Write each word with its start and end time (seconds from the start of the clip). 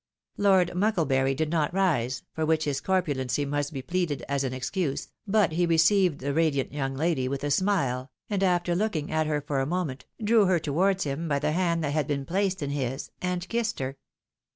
Lord 0.37 0.71
Mucklebury 0.73 1.35
did 1.35 1.51
not 1.51 1.75
rise, 1.75 2.23
for 2.33 2.43
which 2.43 2.63
his 2.63 2.81
corpulency 2.81 3.45
must 3.45 3.71
be 3.71 3.83
pleaded 3.83 4.23
as 4.27 4.43
an 4.43 4.51
excuse, 4.51 5.09
but 5.27 5.51
he 5.51 5.67
received 5.67 6.21
the 6.21 6.33
radiant 6.33 6.73
young 6.73 6.95
lady 6.95 7.27
with 7.27 7.43
a 7.43 7.51
smile, 7.51 8.09
and, 8.27 8.41
after 8.41 8.73
looking 8.75 9.11
at 9.11 9.27
her 9.27 9.41
for 9.41 9.59
a 9.59 9.67
moment, 9.67 10.07
drew 10.23 10.45
her 10.45 10.57
towards 10.57 11.03
him 11.03 11.27
by 11.27 11.37
the 11.37 11.51
hand 11.51 11.83
that 11.83 11.93
had 11.93 12.07
been 12.07 12.25
placed 12.25 12.63
in 12.63 12.71
his, 12.71 13.11
and 13.21 13.47
kissed 13.47 13.77
her. 13.77 13.99